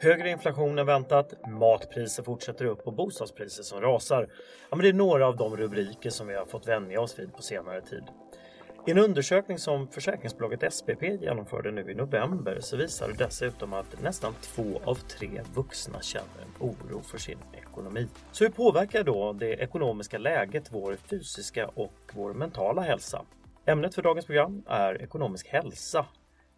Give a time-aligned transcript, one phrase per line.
[0.00, 4.28] Högre inflation än väntat, matpriser fortsätter upp och bostadspriser som rasar.
[4.70, 7.32] Ja, men det är några av de rubriker som vi har fått vänja oss vid
[7.32, 8.04] på senare tid.
[8.86, 14.02] I en undersökning som försäkringsbolaget SPP genomförde nu i november så visar det dessutom att
[14.02, 18.08] nästan två av tre vuxna känner en oro för sin ekonomi.
[18.32, 23.24] Så hur påverkar då det ekonomiska läget vår fysiska och vår mentala hälsa?
[23.66, 26.06] Ämnet för dagens program är ekonomisk hälsa.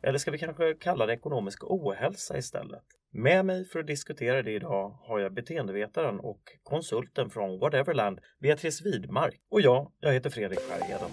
[0.03, 3.00] Eller ska vi kanske kalla det ekonomisk ohälsa istället?
[3.12, 8.83] Med mig för att diskutera det idag har jag beteendevetaren och konsulten från Whateverland, Beatrice
[8.86, 9.41] Widmark.
[9.50, 11.10] Och jag, jag heter Fredrik Skärheden.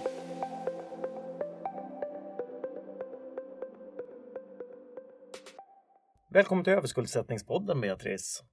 [6.30, 8.44] Välkommen till överskuldsättningspodden Beatrice.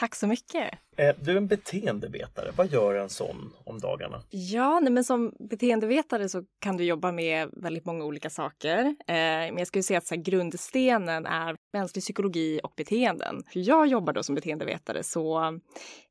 [0.00, 0.70] Tack så mycket.
[0.96, 2.50] Eh, du är en beteendevetare.
[2.56, 4.22] Vad gör en sån om dagarna?
[4.30, 8.78] Ja, men som beteendevetare så kan du jobba med väldigt många olika saker.
[8.84, 13.42] Eh, men jag skulle säga att så grundstenen är mänsklig psykologi och beteenden.
[13.52, 15.40] För jag jobbar då som beteendevetare så,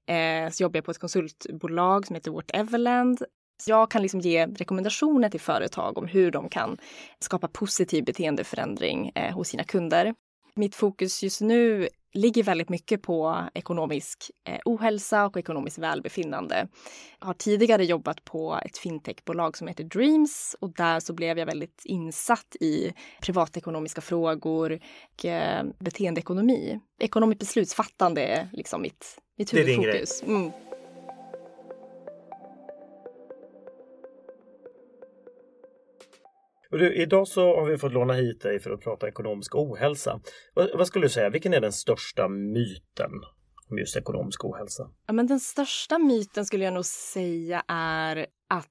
[0.08, 3.24] eh, så jobbar jag på ett konsultbolag som heter Whateverland
[3.66, 6.78] jag kan liksom ge rekommendationer till företag om hur de kan
[7.20, 10.14] skapa positiv beteendeförändring hos sina kunder.
[10.56, 16.68] Mitt fokus just nu ligger väldigt mycket på ekonomisk eh, ohälsa och ekonomiskt välbefinnande.
[17.20, 21.46] Jag har tidigare jobbat på ett fintechbolag som heter Dreams och där så blev jag
[21.46, 24.80] väldigt insatt i privatekonomiska frågor
[25.14, 26.80] och eh, beteendeekonomi.
[27.00, 30.24] Ekonomiskt beslutsfattande är liksom mitt, mitt huvudfokus.
[30.24, 30.52] Mm.
[36.72, 40.20] Och du, idag så har vi fått låna hit dig för att prata ekonomisk ohälsa.
[40.54, 43.12] Vad, vad, skulle du säga, vilken är den största myten
[43.70, 44.90] om just ekonomisk ohälsa?
[45.08, 48.18] Ja, men den största myten skulle jag nog säga är
[48.50, 48.68] att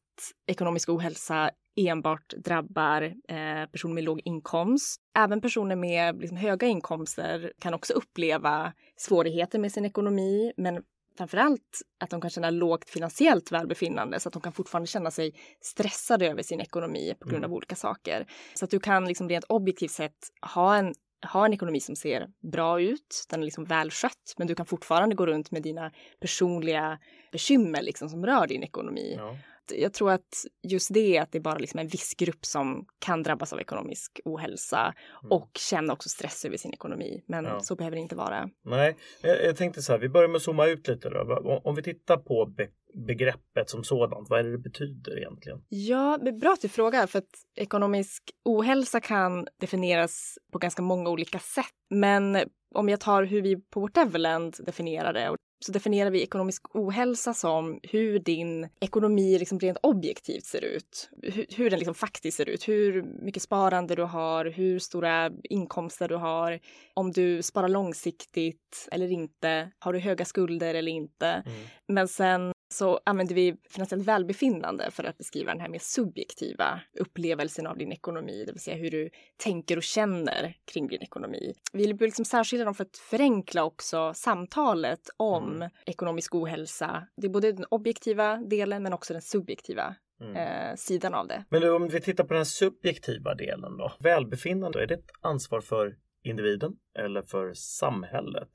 [0.47, 5.01] ekonomisk ohälsa enbart drabbar eh, personer med låg inkomst.
[5.19, 10.83] Även personer med liksom, höga inkomster kan också uppleva svårigheter med sin ekonomi, men
[11.19, 15.35] framförallt att de kan känna lågt finansiellt välbefinnande så att de kan fortfarande känna sig
[15.61, 17.57] stressade över sin ekonomi på grund av mm.
[17.57, 18.27] olika saker.
[18.55, 20.19] Så att du kan liksom rent objektivt sett
[20.55, 20.95] ha en
[21.33, 25.15] ha en ekonomi som ser bra ut, den är liksom välskött, men du kan fortfarande
[25.15, 25.91] gå runt med dina
[26.21, 26.99] personliga
[27.33, 29.15] bekymmer liksom som rör din ekonomi.
[29.17, 29.37] Ja
[29.77, 33.23] jag tror att just det att det är bara liksom en viss grupp som kan
[33.23, 35.33] drabbas av ekonomisk ohälsa mm.
[35.33, 37.23] och känna också stress över sin ekonomi.
[37.27, 37.61] Men ja.
[37.61, 38.49] så behöver det inte vara.
[38.65, 41.61] Nej, jag, jag, tänkte så här, vi börjar med att zooma ut lite då.
[41.65, 45.63] Om vi tittar på be begreppet som sådant, vad är det det betyder egentligen?
[45.69, 51.39] Ja, bra att du frågar för att ekonomisk ohälsa kan definieras på ganska många olika
[51.39, 51.75] sätt.
[51.91, 52.39] Men
[52.75, 57.35] om jag tar hur vi på vårt Everland definierar det så definierar vi ekonomisk ohälsa
[57.35, 61.11] som hur din ekonomi liksom rent objektivt ser ut.
[61.23, 62.69] Hur, hur den liksom faktiskt ser ut.
[62.69, 66.61] Hur mycket sparande du har, hur stora inkomster du har,
[66.95, 71.27] om du sparar långsiktigt eller inte, har du höga skulder eller inte.
[71.27, 71.59] Mm.
[71.89, 77.67] Men sen så använder vi finansiellt välbefinnande för att beskriva den här mer subjektiva upplevelsen
[77.67, 81.55] av din ekonomi, det vill säga hur du tänker och känner kring din ekonomi.
[81.73, 85.71] Vi vill liksom särskilja dem för att förenkla också samtalet om mm.
[85.87, 87.07] ekonomisk ohälsa.
[87.17, 90.37] Det är både den objektiva delen men också den subjektiva Mm.
[90.37, 91.45] Eh, sidan av det.
[91.49, 93.93] Men om vi tittar på den subjektiva delen då.
[93.99, 95.97] Välbefinnande, är det ett ansvar för
[96.29, 98.49] individen eller för samhället?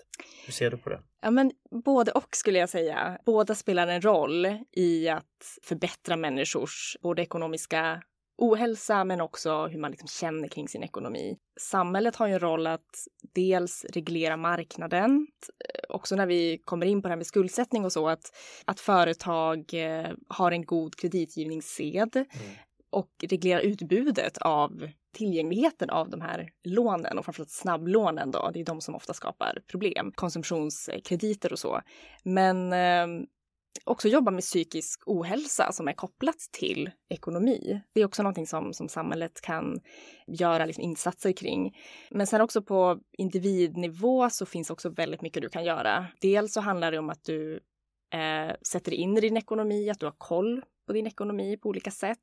[0.46, 1.02] Hur ser du på det?
[1.22, 1.52] Ja, men
[1.84, 3.18] både och skulle jag säga.
[3.26, 8.02] Båda spelar en roll i att förbättra människors både ekonomiska
[8.38, 11.38] ohälsa men också hur man liksom känner kring sin ekonomi.
[11.60, 15.28] Samhället har ju en roll att dels reglera marknaden,
[15.90, 18.36] också när vi kommer in på det här med skuldsättning och så, att,
[18.66, 22.28] att företag eh, har en god kreditgivningssed mm.
[22.90, 28.66] och reglera utbudet av tillgängligheten av de här lånen och framförallt snabblånen då, det är
[28.66, 31.82] de som ofta skapar problem, konsumtionskrediter och så.
[32.24, 33.26] Men eh,
[33.86, 37.82] också jobba med psykisk ohälsa som är kopplat till ekonomi.
[37.94, 39.80] Det är också någonting som, som samhället kan
[40.28, 41.78] göra liksom insatser kring.
[42.10, 46.06] Men sen också på individnivå så finns också väldigt mycket du kan göra.
[46.22, 47.60] Dels så handlar det om att du
[48.14, 51.92] eh, sätter in i din ekonomi, att du har koll på din ekonomi på olika
[51.92, 52.20] sätt.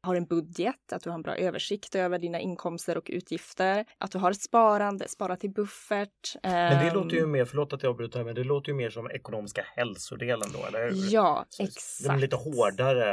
[0.00, 3.84] Har en budget, att du har en bra översikt över dina inkomster och utgifter.
[3.98, 6.36] Att du har ett sparande, spara till buffert.
[6.42, 8.90] Men det låter ju ehm, mer, förlåt att jag avbryter men det låter ju mer
[8.90, 11.12] som ekonomiska hälsodelen då, eller hur?
[11.12, 12.08] Ja, Så exakt.
[12.08, 13.04] Det är lite hårdare,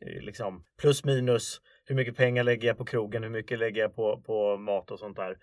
[0.00, 1.60] eh, liksom plus minus.
[1.84, 3.22] Hur mycket pengar lägger jag på krogen?
[3.22, 5.36] Hur mycket lägger jag på, på mat och sånt där?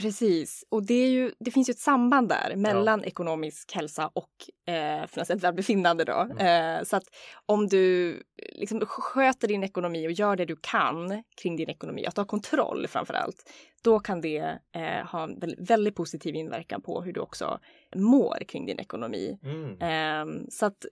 [0.00, 3.06] Precis, och det, ju, det finns ju ett samband där mellan ja.
[3.06, 6.04] ekonomisk hälsa och eh, finansiellt välbefinnande.
[6.04, 6.28] Då.
[6.30, 6.78] Mm.
[6.78, 7.04] Eh, så att
[7.46, 8.16] om du
[8.52, 12.26] liksom sköter din ekonomi och gör det du kan kring din ekonomi, att du har
[12.26, 13.50] kontroll framför allt,
[13.82, 17.58] då kan det eh, ha en väldigt, väldigt, positiv inverkan på hur du också
[17.96, 19.38] mår kring din ekonomi.
[19.42, 19.80] Mm.
[19.80, 20.86] Eh, så att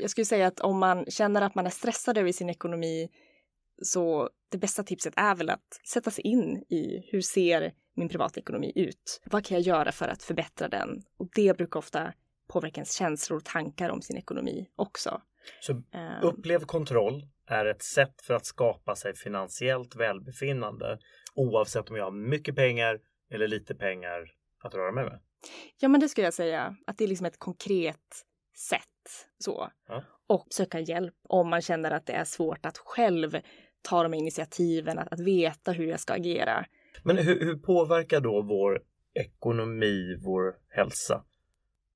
[0.00, 3.08] jag skulle säga att om man känner att man är stressad över sin ekonomi
[3.82, 8.72] så det bästa tipset är väl att sätta sig in i hur ser min privatekonomi
[8.74, 9.20] ut?
[9.24, 11.02] Vad kan jag göra för att förbättra den?
[11.16, 12.12] Och det brukar ofta
[12.48, 15.22] påverka ens känslor och tankar om sin ekonomi också.
[15.60, 16.22] Så ehm.
[16.22, 20.98] upplevd kontroll är ett sätt för att skapa sig finansiellt välbefinnande
[21.34, 23.00] oavsett om jag har mycket pengar
[23.30, 24.30] eller lite pengar
[24.62, 25.20] att röra mig med?
[25.80, 28.24] Ja, men det skulle jag säga att det är liksom ett konkret
[28.56, 28.80] sätt
[29.38, 29.70] så.
[29.88, 30.04] Ja.
[30.26, 33.40] Och söka hjälp om man känner att det är svårt att själv
[33.84, 36.66] ta de initiativen, att, att veta hur jag ska agera.
[37.02, 38.82] Men hur, hur påverkar då vår
[39.14, 41.24] ekonomi vår hälsa?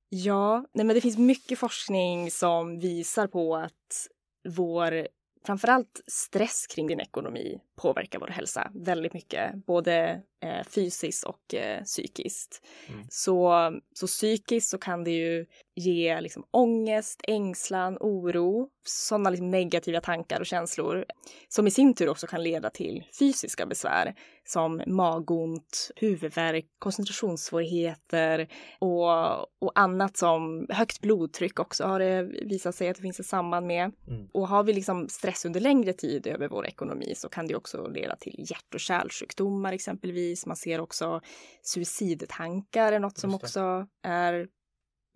[0.09, 4.07] Ja, nej men det finns mycket forskning som visar på att
[4.55, 5.07] vår
[5.45, 11.83] framförallt stress kring din ekonomi påverkar vår hälsa väldigt mycket, både eh, fysiskt och eh,
[11.83, 12.61] psykiskt.
[12.87, 13.05] Mm.
[13.09, 13.53] Så,
[13.93, 15.45] så psykiskt så kan det ju
[15.75, 21.05] ge liksom ångest, ängslan, oro, sådana liksom negativa tankar och känslor
[21.47, 24.15] som i sin tur också kan leda till fysiska besvär
[24.45, 28.47] som magont, huvudvärk, koncentrationssvårigheter
[28.79, 33.25] och, och annat som högt blodtryck också har det visat sig att det finns ett
[33.25, 33.91] samband med.
[34.07, 34.27] Mm.
[34.31, 37.87] Och har vi liksom stress under längre tid över vår ekonomi så kan det också
[37.87, 40.28] leda till hjärt och kärlsjukdomar exempelvis.
[40.45, 41.21] Man ser också
[41.61, 44.47] suicidtankar är något som också är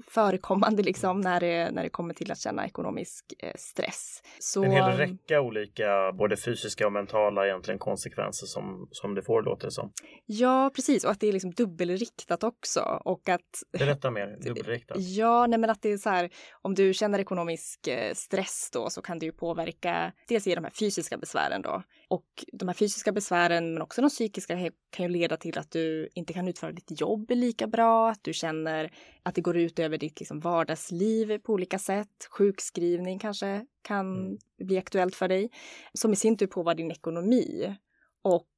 [0.07, 4.22] förekommande liksom när det, när det kommer till att känna ekonomisk eh, stress.
[4.40, 4.63] Så...
[4.63, 9.68] En hel räcka olika både fysiska och mentala egentligen konsekvenser som, som det får låter
[9.68, 9.92] det som.
[10.25, 13.42] Ja precis och att det är liksom dubbelriktat också och att
[13.80, 14.98] Berätta mer, dubbelriktat.
[15.00, 16.30] Ja, nej men att det är så här
[16.62, 20.63] om du känner ekonomisk eh, stress då så kan det ju påverka dels i de
[20.63, 24.57] här fysiska besvären då och de här fysiska besvären men också de psykiska
[24.89, 28.34] kan ju leda till att du inte kan utföra ditt jobb lika bra, att du
[28.34, 28.92] känner
[29.24, 32.28] att det går ut över ditt liksom vardagsliv på olika sätt.
[32.30, 34.38] Sjukskrivning kanske kan mm.
[34.58, 35.50] bli aktuellt för dig,
[35.94, 37.75] som i sin tur påverkar din ekonomi.
[38.22, 38.50] Och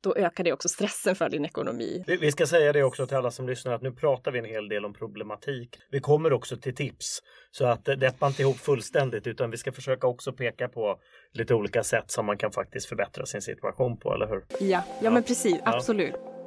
[0.00, 2.04] då ökar det också stressen för din ekonomi.
[2.06, 4.68] Vi ska säga det också till alla som lyssnar att nu pratar vi en hel
[4.68, 5.78] del om problematik.
[5.90, 10.06] Vi kommer också till tips så att deppa inte ihop fullständigt utan vi ska försöka
[10.06, 11.00] också peka på
[11.32, 14.44] lite olika sätt som man kan faktiskt förbättra sin situation på, eller hur?
[14.50, 15.10] Ja, ja, ja.
[15.10, 16.37] men precis, absolut.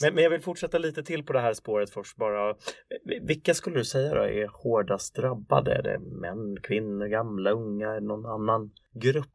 [0.00, 2.54] Men, men jag vill fortsätta lite till på det här spåret först bara.
[3.22, 5.74] Vilka skulle du säga då är hårdast drabbade?
[5.74, 9.30] Är det män, kvinnor, gamla, unga, någon annan grupp?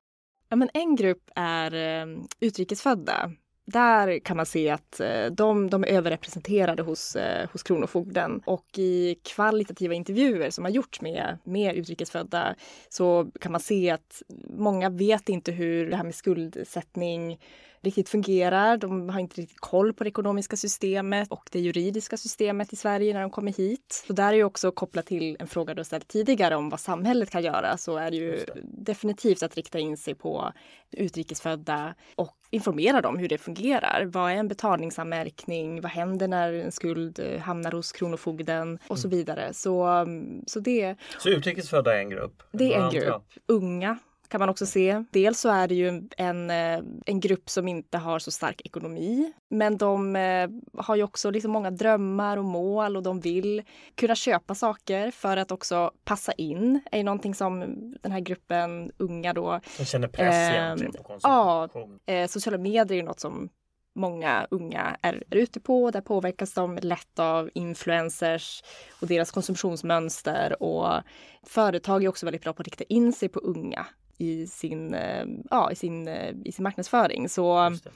[0.50, 3.31] Ja, men en grupp är eh, utrikesfödda.
[3.71, 8.65] Där kan man se att eh, de, de är överrepresenterade hos, eh, hos Kronofogden och
[8.77, 12.56] i kvalitativa intervjuer som har gjorts med, med utrikesfödda
[12.89, 17.39] så kan man se att många vet inte hur det här med skuldsättning
[17.82, 18.78] riktigt fungerar.
[18.78, 23.14] De har inte riktigt koll på det ekonomiska systemet och det juridiska systemet i Sverige
[23.14, 24.04] när de kommer hit.
[24.08, 27.30] Så där är ju också kopplat till en fråga du ställt tidigare om vad samhället
[27.30, 28.62] kan göra så är det ju det.
[28.64, 30.54] definitivt att rikta in sig på
[30.92, 34.06] utrikesfödda och informera dem hur det fungerar.
[34.06, 35.82] Vad är en betalningsanmärkning?
[35.82, 39.18] Vad händer när en skuld eh, hamnar hos Kronofogden och så mm.
[39.18, 39.54] vidare.
[39.54, 40.96] Så, mm, så det.
[41.20, 42.44] Så utrikesfödda är en grupp?
[42.52, 43.24] Det är en grupp.
[43.48, 43.98] Unga
[44.28, 45.04] kan man också se.
[45.12, 49.34] Dels så är det ju en, eh, en grupp som inte har så stark ekonomi,
[49.50, 53.64] men de eh, har ju också liksom många drömmar och mål och de vill
[53.96, 56.81] kunna köpa saker för att också passa in.
[56.92, 57.60] är ju någonting som
[58.02, 59.60] den här gruppen unga då.
[59.66, 62.00] Som känner press eh, egentligen på konsumtion.
[62.06, 63.50] Ja, eh, sociala medier är ju något som
[63.98, 65.92] många unga är, är ute på.
[65.92, 68.64] Där påverkas de lätt av influencers
[69.02, 71.02] och deras konsumtionsmönster och
[71.44, 73.86] företag är också väldigt bra på att rikta in sig på unga
[74.18, 77.30] i sin, eh, ja, i sin, eh, i sin marknadsföring.
[77.30, 77.92] Så det.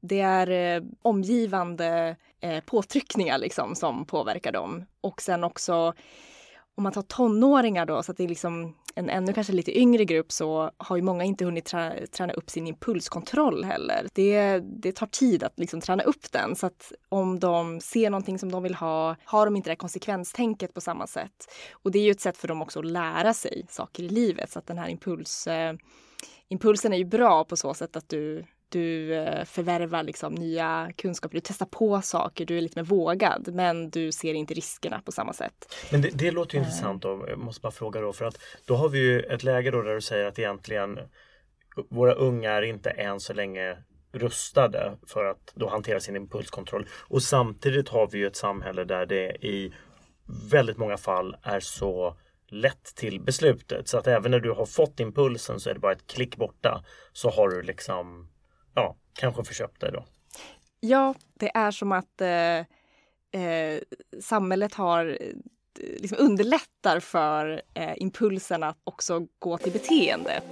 [0.00, 0.20] det.
[0.20, 2.16] är eh, omgivande
[2.66, 4.84] påtryckningar liksom som påverkar dem.
[5.00, 5.94] Och sen också
[6.74, 10.04] om man tar tonåringar då, så att det är liksom en ännu kanske lite yngre
[10.04, 14.08] grupp så har ju många inte hunnit trä, träna upp sin impulskontroll heller.
[14.12, 18.38] Det, det tar tid att liksom träna upp den så att om de ser någonting
[18.38, 21.52] som de vill ha har de inte det konsekvenstänket på samma sätt.
[21.72, 24.50] Och det är ju ett sätt för dem också att lära sig saker i livet
[24.50, 25.74] så att den här impuls, eh,
[26.48, 31.34] impulsen är ju bra på så sätt att du du eh, förvärvar liksom nya kunskaper,
[31.34, 35.12] du testar på saker, du är lite mer vågad men du ser inte riskerna på
[35.12, 35.74] samma sätt.
[35.90, 36.66] Men det, det låter ju uh.
[36.66, 39.70] intressant då, jag måste bara fråga då för att då har vi ju ett läge
[39.70, 40.98] då där du säger att egentligen
[41.90, 43.76] våra unga är inte än så länge
[44.12, 46.88] rustade för att då hantera sin impulskontroll.
[46.92, 49.72] Och samtidigt har vi ju ett samhälle där det i
[50.50, 52.16] väldigt många fall är så
[52.48, 53.88] lätt till beslutet.
[53.88, 56.84] Så att även när du har fått impulsen så är det bara ett klick borta.
[57.12, 58.28] Så har du liksom,
[58.74, 60.04] ja, kanske förköpt dig då.
[60.80, 62.58] Ja, det är som att eh,
[63.42, 63.80] eh,
[64.20, 65.34] samhället har eh,
[65.78, 70.42] liksom underlättar för eh, impulsen att också gå till beteende.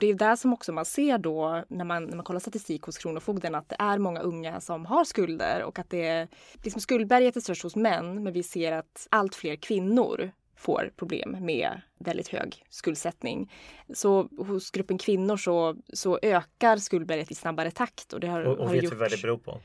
[0.00, 2.98] Det är där som också man ser då när man, när man kollar statistik hos
[2.98, 6.28] Kronofogden att det är många unga som har skulder och att det är
[6.62, 11.36] liksom skuldberget är störst hos män men vi ser att allt fler kvinnor får problem
[11.40, 13.52] med väldigt hög skuldsättning.
[13.94, 18.12] Så hos gruppen kvinnor så, så ökar skuldberget i snabbare takt.
[18.12, 18.94] Och, det har, och, och har vet gjort...
[18.94, 19.60] vad det beror på?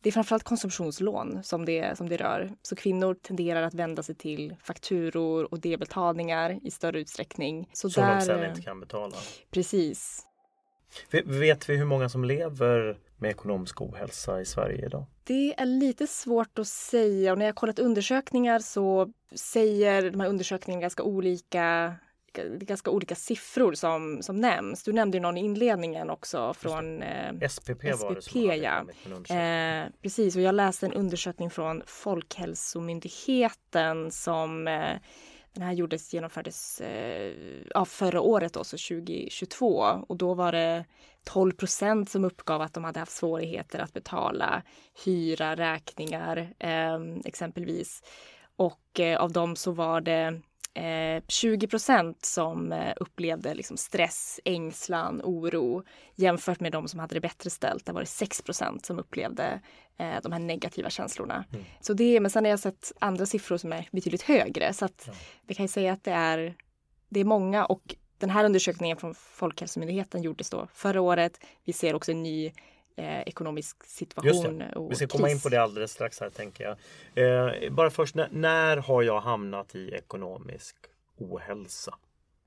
[0.00, 2.50] Det är framförallt konsumtionslån som det, som det rör.
[2.62, 7.68] Så kvinnor tenderar att vända sig till fakturor och delbetalningar i större utsträckning.
[7.72, 9.16] Så som där, de sen inte kan betala?
[9.50, 10.26] Precis.
[11.24, 15.04] Vet vi hur många som lever med ekonomisk ohälsa i Sverige idag?
[15.24, 20.28] Det är lite svårt att säga och när jag kollat undersökningar så säger de här
[20.28, 21.94] undersökningarna ganska olika
[22.58, 24.82] ganska olika siffror som, som nämns.
[24.82, 28.86] Du nämnde ju någon i inledningen också från eh, SPP, var SPP, det ja.
[29.36, 34.96] Eh, precis, och jag läste en undersökning från Folkhälsomyndigheten som eh,
[35.54, 37.32] den här gjordes, genomfördes eh,
[37.70, 40.04] ja, förra året, då, så 2022.
[40.08, 40.84] Och då var det
[41.24, 44.62] 12 procent som uppgav att de hade haft svårigheter att betala
[45.04, 48.02] hyra, räkningar eh, exempelvis.
[48.56, 50.40] Och eh, av dem så var det
[50.74, 55.82] eh, 20 procent som eh, upplevde liksom stress, ängslan, oro
[56.14, 57.86] jämfört med de som hade det bättre ställt.
[57.86, 59.60] Där var det 6 procent som upplevde
[59.98, 61.44] eh, de här negativa känslorna.
[61.52, 61.64] Mm.
[61.80, 65.08] Så det, men sen har jag sett andra siffror som är betydligt högre så att
[65.46, 66.54] vi kan säga att det är,
[67.08, 71.40] det är många och den här undersökningen från Folkhälsomyndigheten gjordes då förra året.
[71.64, 72.52] Vi ser också en ny
[72.96, 74.62] eh, ekonomisk situation.
[74.62, 76.76] Och Vi ska komma in på det alldeles strax här tänker jag.
[77.64, 80.76] Eh, bara först, när, när har jag hamnat i ekonomisk
[81.18, 81.94] ohälsa?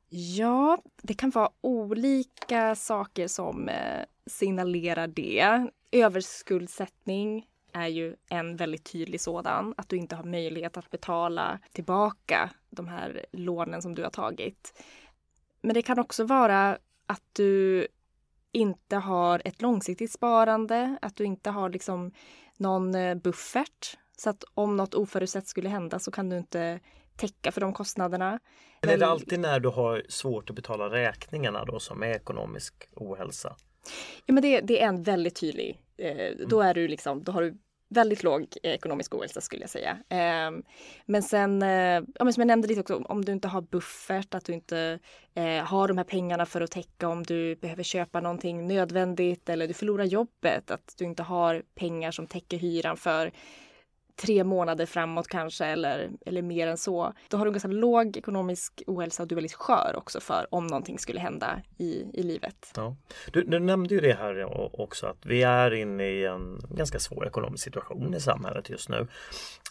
[0.09, 5.67] Ja, det kan vara olika saker som eh, signalerar det.
[5.91, 9.73] Överskuldsättning är ju en väldigt tydlig sådan.
[9.77, 14.83] Att du inte har möjlighet att betala tillbaka de här lånen som du har tagit.
[15.65, 17.87] Men det kan också vara att du
[18.51, 22.11] inte har ett långsiktigt sparande, att du inte har liksom
[22.57, 23.97] någon eh, buffert.
[24.17, 26.79] Så att om något oförutsett skulle hända så kan du inte
[27.15, 28.39] täcka för de kostnaderna.
[28.81, 32.89] Men är det alltid när du har svårt att betala räkningarna då som är ekonomisk
[32.95, 33.55] ohälsa?
[34.25, 37.41] Ja men det, det är en väldigt tydlig, eh, då är du liksom, då har
[37.41, 37.57] du
[37.89, 39.97] väldigt låg eh, ekonomisk ohälsa skulle jag säga.
[40.09, 40.51] Eh,
[41.05, 44.33] men sen, eh, ja, men som jag nämnde lite också, om du inte har buffert,
[44.33, 44.99] att du inte
[45.35, 49.67] eh, har de här pengarna för att täcka om du behöver köpa någonting nödvändigt eller
[49.67, 53.31] du förlorar jobbet, att du inte har pengar som täcker hyran för
[54.15, 57.13] tre månader framåt kanske eller, eller mer än så.
[57.29, 60.67] Då har du ganska låg ekonomisk ohälsa och du är väldigt skör också för om
[60.67, 62.71] någonting skulle hända i, i livet.
[62.75, 62.95] Ja.
[63.33, 64.49] Du, du nämnde ju det här
[64.81, 69.07] också att vi är inne i en ganska svår ekonomisk situation i samhället just nu.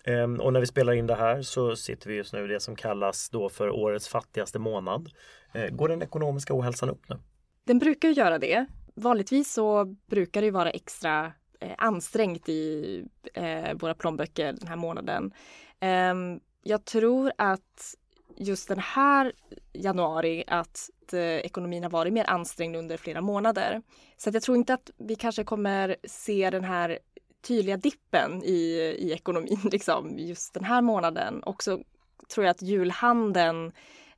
[0.04, 2.60] Ehm, och när vi spelar in det här så sitter vi just nu i det
[2.60, 5.10] som kallas då för årets fattigaste månad.
[5.52, 7.16] Ehm, går den ekonomiska ohälsan upp nu?
[7.64, 8.66] Den brukar göra det.
[8.94, 11.32] Vanligtvis så brukar det vara extra
[11.64, 13.04] Eh, ansträngt i
[13.35, 15.33] eh, våra plånböcker den här månaden.
[15.80, 16.14] Eh,
[16.62, 17.94] jag tror att
[18.37, 19.33] just den här
[19.73, 23.83] januari att eh, ekonomin har varit mer ansträngd under flera månader.
[24.16, 26.99] Så att jag tror inte att vi kanske kommer se den här
[27.47, 31.42] tydliga dippen i, i ekonomin liksom, just den här månaden.
[31.42, 31.83] Och så
[32.28, 33.73] tror jag att julhandeln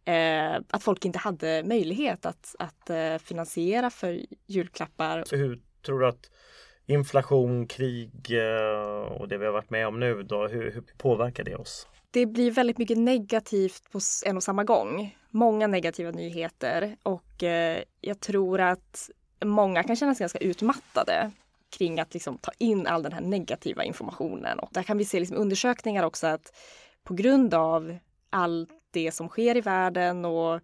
[0.08, 5.24] Eh, att folk inte hade möjlighet att, att eh, finansiera för julklappar.
[5.26, 6.30] Så hur tror du att
[6.86, 11.44] inflation, krig eh, och det vi har varit med om nu då, hur, hur påverkar
[11.44, 11.88] det oss?
[12.10, 15.16] Det blir väldigt mycket negativt på en och samma gång.
[15.30, 19.10] Många negativa nyheter och eh, jag tror att
[19.44, 21.30] många kan känna sig ganska utmattade
[21.78, 24.58] kring att liksom ta in all den här negativa informationen.
[24.58, 26.52] Och där kan vi se liksom undersökningar också att
[27.04, 27.98] på grund av
[28.30, 30.60] allt det som sker i världen och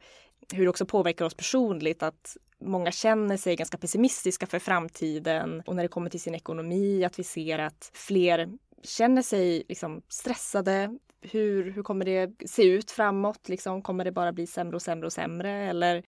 [0.53, 5.77] hur det också påverkar oss personligt att många känner sig ganska pessimistiska för framtiden och
[5.77, 8.49] när det kommer till sin ekonomi att vi ser att fler
[8.83, 10.99] känner sig liksom stressade.
[11.21, 13.49] Hur, hur kommer det se ut framåt?
[13.49, 15.51] Liksom, kommer det bara bli sämre och sämre och sämre?
[15.51, 16.03] Eller...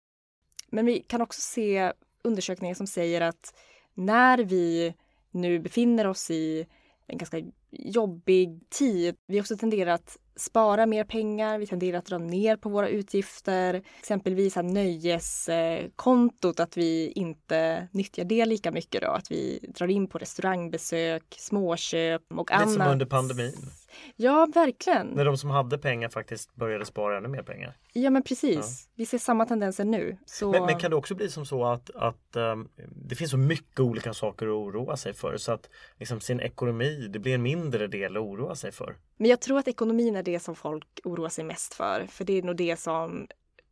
[0.69, 3.53] Men vi kan också se undersökningar som säger att
[3.93, 4.93] när vi
[5.31, 6.67] nu befinner oss i
[7.07, 7.37] en ganska
[7.71, 9.15] jobbig tid.
[9.27, 13.83] Vi också tenderar att spara mer pengar, vi tenderar att dra ner på våra utgifter.
[13.99, 19.07] Exempelvis nöjeskontot, att vi inte nyttjar det lika mycket då.
[19.07, 22.73] Att vi drar in på restaurangbesök, småköp och Lite annat.
[22.73, 23.69] som under pandemin.
[24.15, 25.07] Ja, verkligen.
[25.07, 27.73] När de som hade pengar faktiskt började spara ännu mer pengar.
[27.93, 28.89] Ja, men precis.
[28.95, 30.17] Vi ser samma tendenser nu.
[30.25, 30.51] Så...
[30.51, 33.79] Men, men kan det också bli som så att, att um, det finns så mycket
[33.79, 35.69] olika saker att oroa sig för så att
[35.99, 38.97] liksom, sin ekonomi, det blir en mindre del att oroa sig för?
[39.17, 42.05] Men jag tror att ekonomin är det som folk oroar sig mest för.
[42.09, 43.27] För det är nog det som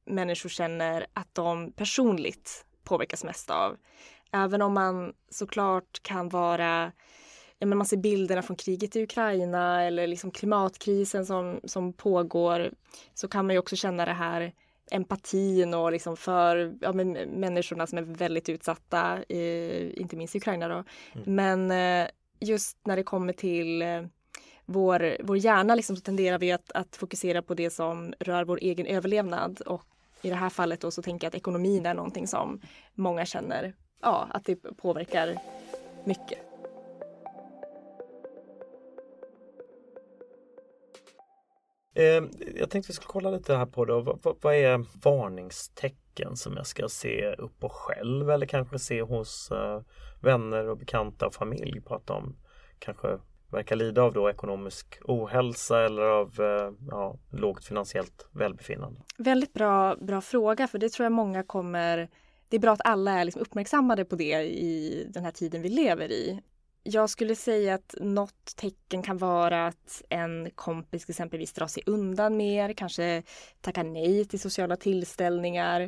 [0.06, 3.78] människor känner att de personligt påverkas mest av.
[4.32, 6.92] Även om man såklart kan vara
[7.60, 12.72] ja, men man ser bilderna från kriget i Ukraina eller liksom klimatkrisen som, som pågår
[13.14, 14.54] så kan man ju också känna det här
[14.92, 20.38] empatin och liksom för ja, men människorna som är väldigt utsatta, i, inte minst i
[20.38, 20.68] Ukraina.
[20.68, 20.84] Då.
[21.14, 21.36] Mm.
[21.36, 24.02] Men eh, just när det kommer till eh,
[24.66, 28.60] vår, vår hjärna liksom, så tenderar vi att, att fokusera på det som rör vår
[28.62, 29.84] egen överlevnad och
[30.22, 32.62] i det här fallet då så tänker jag att ekonomin är någonting som
[32.94, 35.38] många känner ja, att det påverkar
[36.06, 36.49] mycket.
[42.00, 44.02] Ehm, jag tänkte vi skulle kolla lite här på då.
[44.02, 49.52] Vad, vad, är varningstecken som jag ska se upp på själv eller kanske se hos
[49.52, 49.82] eh,
[50.22, 52.36] vänner och bekanta och familj på att de
[52.80, 53.08] kanske
[53.52, 59.02] verkar lida av då ekonomisk ohälsa eller av eh, ja, lågt finansiellt välbefinnande?
[59.18, 62.10] Väldigt bra, bra fråga för det tror jag många kommer
[62.50, 65.70] det är bra att alla är liksom uppmärksammade på det i den här tiden vi
[65.70, 66.42] lever i.
[66.92, 72.38] Jag skulle säga att något tecken kan vara att en kompis exempelvis drar sig undan
[72.38, 73.24] mer, kanske
[73.62, 75.82] tackar nej till sociala tillställningar,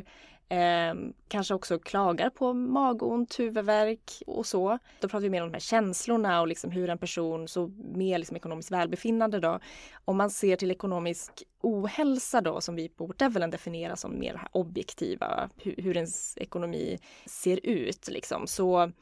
[0.48, 0.94] eh,
[1.28, 4.78] kanske också klagar på magont, huvudvärk och så.
[5.00, 8.18] Då pratar vi mer om de här känslorna och liksom hur en person, så mer
[8.18, 9.58] liksom ekonomiskt välbefinnande då.
[10.04, 15.50] Om man ser till ekonomisk ohälsa då som vi på Whateverland definierar som mer objektiva,
[15.56, 18.46] hur, hur ens ekonomi ser ut liksom.
[18.46, 18.92] Så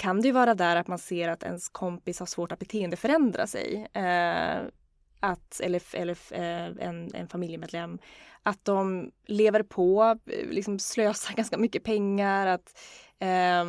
[0.00, 3.46] kan det ju vara där att man ser att ens kompis har svårt att beteendeförändra
[3.46, 3.86] sig.
[3.92, 4.60] Eh,
[5.20, 7.98] att, eller eller eh, en, en familjemedlem,
[8.42, 10.18] att de lever på,
[10.50, 12.78] liksom slösar ganska mycket pengar, att
[13.18, 13.60] eh,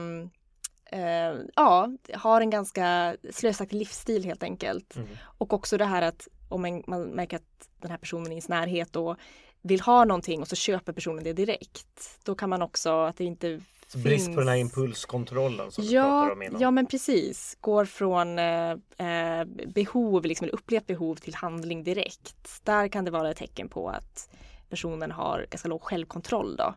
[1.01, 4.95] eh, ja, har en ganska slösaktig livsstil helt enkelt.
[4.95, 5.07] Mm.
[5.21, 8.49] Och också det här att om man, man märker att den här personen i ens
[8.49, 9.15] närhet då
[9.61, 12.19] vill ha någonting och så köper personen det direkt.
[12.23, 15.89] Då kan man också att det inte så brist på den här impulskontrollen som ja,
[15.89, 16.61] du pratar om innan.
[16.61, 17.57] Ja men precis.
[17.61, 22.61] Går från eh, eh, behov, liksom, eller upplevt behov till handling direkt.
[22.63, 24.29] Där kan det vara ett tecken på att
[24.69, 26.75] personen har ganska låg självkontroll då.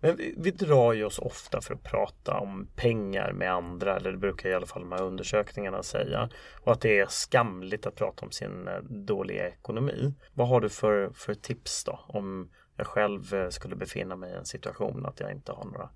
[0.00, 4.12] Men vi, vi drar ju oss ofta för att prata om pengar med andra, eller
[4.12, 6.30] det brukar i alla fall de här undersökningarna säga.
[6.64, 10.14] Och att det är skamligt att prata om sin eh, dåliga ekonomi.
[10.34, 12.00] Vad har du för, för tips då?
[12.06, 15.90] Om jag själv eh, skulle befinna mig i en situation att jag inte har några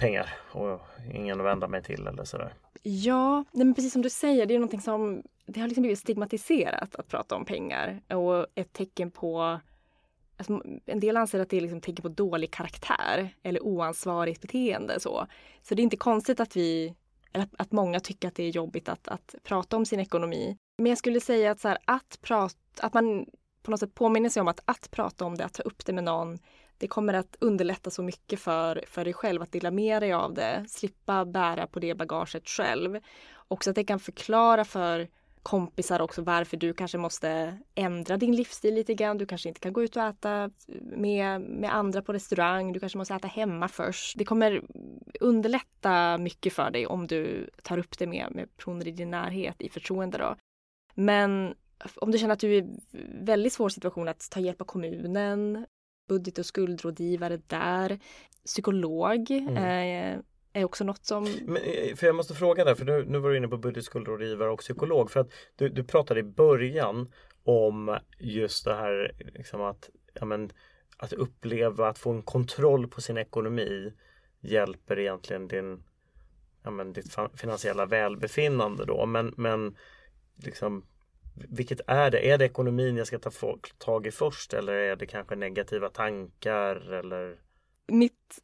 [0.00, 0.80] pengar och
[1.14, 2.54] ingen att vända mig till eller sådär.
[2.82, 6.96] Ja, men precis som du säger, det är någonting som det har liksom blivit stigmatiserat
[6.96, 9.60] att prata om pengar och ett tecken på
[10.36, 15.00] Alltså, en del anser att det är liksom tecken på dålig karaktär eller oansvarigt beteende.
[15.00, 15.26] Så,
[15.62, 16.94] så det är inte konstigt att vi
[17.32, 20.56] eller att många tycker att det är jobbigt att, att prata om sin ekonomi.
[20.78, 23.26] Men jag skulle säga att, så här, att, prata, att man
[23.62, 25.92] på något sätt påminner sig om att, att prata om det, att ta upp det
[25.92, 26.38] med någon,
[26.80, 30.34] det kommer att underlätta så mycket för, för dig själv att dela med dig av
[30.34, 33.00] det, slippa bära på det bagaget själv.
[33.48, 35.08] Också att det kan förklara för
[35.42, 39.18] kompisar också varför du kanske måste ändra din livsstil lite grann.
[39.18, 40.50] Du kanske inte kan gå ut och äta
[40.82, 42.72] med, med andra på restaurang.
[42.72, 44.18] Du kanske måste äta hemma först.
[44.18, 44.62] Det kommer
[45.20, 49.62] underlätta mycket för dig om du tar upp det med, med personer i din närhet
[49.62, 50.18] i förtroende.
[50.18, 50.36] Då.
[50.94, 51.54] Men
[51.96, 52.66] om du känner att du är i
[53.22, 55.66] väldigt svår situation att ta hjälp av kommunen,
[56.10, 57.98] budget och skuldrådgivare där,
[58.44, 59.56] psykolog mm.
[59.56, 60.20] eh,
[60.52, 61.24] är också något som...
[61.24, 63.84] Men, eh, för jag måste fråga där, för nu, nu var du inne på budget,
[63.84, 65.10] skuldrådgivare och psykolog.
[65.10, 67.12] För att du, du pratade i början
[67.44, 70.50] om just det här liksom att, ja, men,
[70.96, 73.92] att uppleva, att få en kontroll på sin ekonomi
[74.40, 75.82] hjälper egentligen din,
[76.62, 79.06] ja, men, ditt finansiella välbefinnande då.
[79.06, 79.76] Men, men
[80.36, 80.84] liksom,
[81.48, 82.30] vilket är det?
[82.30, 83.30] Är det ekonomin jag ska ta
[83.78, 87.36] tag i först eller är det kanske negativa tankar eller?
[87.86, 88.40] Mitt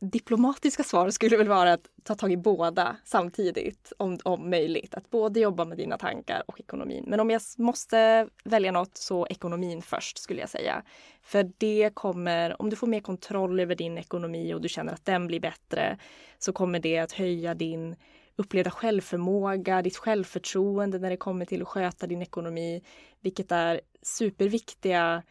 [0.00, 4.94] diplomatiska svar skulle väl vara att ta tag i båda samtidigt om, om möjligt.
[4.94, 7.04] Att både jobba med dina tankar och ekonomin.
[7.06, 10.82] Men om jag måste välja något så ekonomin först skulle jag säga.
[11.22, 15.04] För det kommer, om du får mer kontroll över din ekonomi och du känner att
[15.04, 15.98] den blir bättre
[16.38, 17.96] så kommer det att höja din
[18.36, 22.82] upplevda självförmåga, ditt självförtroende när det kommer till att sköta din ekonomi,
[23.20, 25.22] vilket är superviktiga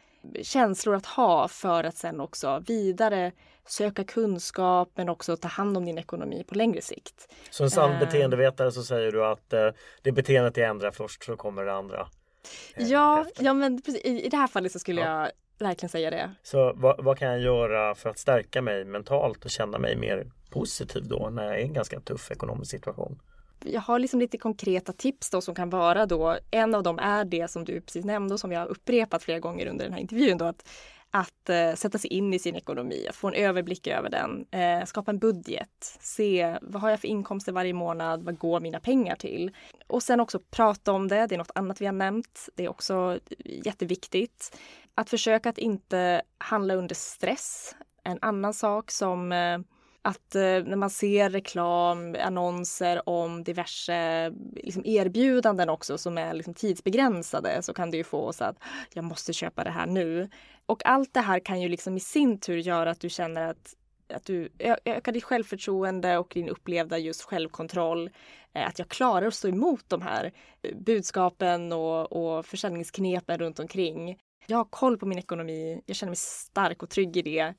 [0.42, 3.32] känslor att ha för att sen också vidare
[3.66, 7.34] söka kunskap men också ta hand om din ekonomi på längre sikt.
[7.50, 9.58] Som sann uh, beteendevetare så säger du att uh,
[10.02, 12.00] det beteendet jag ändrar först så kommer det andra.
[12.00, 15.20] Uh, ja, ja, men i, i det här fallet så skulle ja.
[15.20, 16.30] jag verkligen säga det.
[16.42, 20.26] Så vad, vad, kan jag göra för att stärka mig mentalt och känna mig mer
[20.50, 23.18] positiv då när jag är i en ganska tuff ekonomisk situation?
[23.64, 26.36] jag har liksom lite konkreta tips då som kan vara då.
[26.50, 29.38] En av dem är det som du precis nämnde och som jag har upprepat flera
[29.40, 30.38] gånger under den här intervjun.
[30.38, 30.68] Då, att,
[31.10, 35.10] att uh, sätta sig in i sin ekonomi, få en överblick över den, uh, skapa
[35.10, 39.50] en budget, se vad har jag för inkomster varje månad, vad går mina pengar till?
[39.86, 42.68] Och sen också prata om det, det är något annat vi har nämnt, det är
[42.68, 44.58] också jätteviktigt.
[44.94, 47.76] Att försöka att inte handla under stress.
[48.04, 49.58] En annan sak som eh,
[50.02, 56.54] att eh, när man ser reklam, annonser om diverse liksom, erbjudanden också som är liksom,
[56.54, 58.56] tidsbegränsade så kan det ju få oss att
[58.92, 60.28] jag måste köpa det här nu.
[60.66, 63.74] Och allt det här kan ju liksom i sin tur göra att du känner att
[64.14, 64.48] att du
[64.84, 68.10] ökar ditt självförtroende och din upplevda just självkontroll.
[68.52, 70.32] Eh, att jag klarar att stå emot de här
[70.74, 74.18] budskapen och, och försäljningsknepen runt omkring.
[74.46, 75.82] Jag har koll på min ekonomi.
[75.86, 77.54] Jag känner mig stark och trygg i det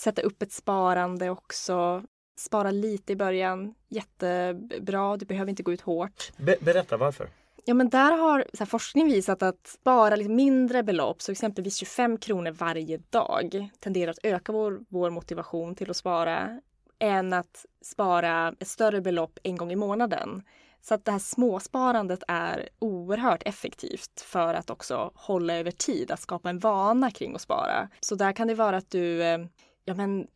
[0.00, 2.02] sätta upp ett sparande också.
[2.38, 5.16] Spara lite i början, jättebra.
[5.16, 6.32] Du behöver inte gå ut hårt.
[6.36, 7.28] Be berätta varför.
[7.64, 12.18] Ja, men där har här, forskning visat att spara lite mindre belopp, så exempelvis 25
[12.18, 16.60] kronor varje dag, tenderar att öka vår, vår motivation till att spara
[16.98, 20.42] än att spara ett större belopp en gång i månaden.
[20.82, 26.20] Så att det här småsparandet är oerhört effektivt för att också hålla över tid, att
[26.20, 27.88] skapa en vana kring att spara.
[28.00, 29.38] Så där kan det vara att du eh,
[29.84, 30.26] ja men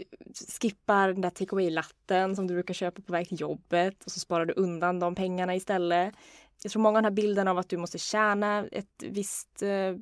[0.61, 4.20] skippar den där take away-latten som du brukar köpa på väg till jobbet och så
[4.20, 6.14] sparar du undan de pengarna istället.
[6.62, 9.96] Jag tror många har bilden av att du måste tjäna ett visst eh,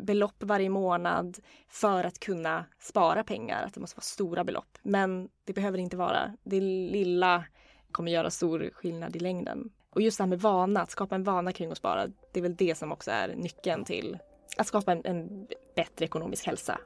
[0.00, 4.78] belopp varje månad för att kunna spara pengar, att det måste vara stora belopp.
[4.82, 6.34] Men det behöver inte vara.
[6.44, 7.44] Det lilla
[7.92, 9.70] kommer göra stor skillnad i längden.
[9.94, 12.42] Och just det här med vana, att skapa en vana kring att spara, det är
[12.42, 14.18] väl det som också är nyckeln till
[14.56, 15.46] att skapa en, en
[15.76, 16.78] bättre ekonomisk hälsa.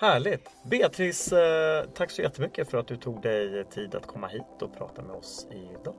[0.00, 0.50] Härligt!
[0.70, 4.76] Beatrice, eh, tack så jättemycket för att du tog dig tid att komma hit och
[4.76, 5.94] prata med oss idag.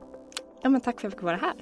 [0.62, 1.54] Ja, men tack för att jag fick vara här.